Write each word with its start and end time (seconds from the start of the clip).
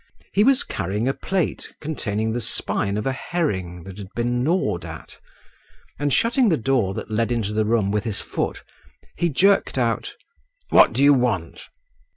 He 0.33 0.43
was 0.43 0.63
carrying 0.63 1.07
a 1.07 1.13
plate 1.13 1.75
containing 1.79 2.33
the 2.33 2.41
spine 2.41 2.97
of 2.97 3.05
a 3.05 3.11
herring 3.11 3.83
that 3.83 3.99
had 3.99 4.11
been 4.15 4.43
gnawed 4.43 4.83
at; 4.83 5.19
and 5.99 6.11
shutting 6.11 6.49
the 6.49 6.57
door 6.57 6.95
that 6.95 7.11
led 7.11 7.31
into 7.31 7.53
the 7.53 7.65
room 7.65 7.91
with 7.91 8.03
his 8.05 8.19
foot, 8.19 8.63
he 9.15 9.29
jerked 9.29 9.77
out, 9.77 10.15
"What 10.69 10.91
do 10.93 11.03
you 11.03 11.13
want?" 11.13 11.67